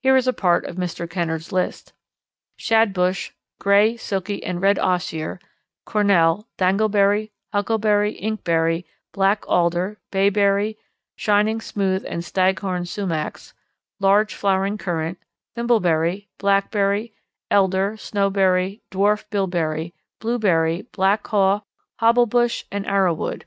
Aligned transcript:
Here 0.00 0.16
is 0.16 0.28
a 0.28 0.32
part 0.32 0.64
of 0.66 0.76
Mr. 0.76 1.10
Kennard's 1.10 1.50
list: 1.50 1.92
shad 2.56 2.92
bush, 2.92 3.32
gray, 3.58 3.96
silky, 3.96 4.40
and 4.44 4.62
red 4.62 4.78
osier, 4.78 5.40
cornel, 5.84 6.46
dangleberry, 6.56 7.32
huckleberry, 7.52 8.14
inkberry, 8.14 8.84
black 9.10 9.42
alder, 9.48 9.98
bayberry, 10.12 10.78
shining, 11.16 11.60
smooth, 11.60 12.04
and 12.06 12.24
staghorn 12.24 12.84
sumachs, 12.84 13.54
large 13.98 14.36
flowering 14.36 14.78
currant, 14.78 15.18
thimbleberry, 15.56 16.28
blackberry, 16.38 17.12
elder, 17.50 17.96
snowberry, 17.96 18.82
dwarf 18.92 19.28
bilberry, 19.30 19.92
blueberry, 20.20 20.82
black 20.92 21.26
haw, 21.26 21.62
hobblebush, 22.00 22.62
and 22.70 22.86
arrow 22.86 23.14
wood. 23.14 23.46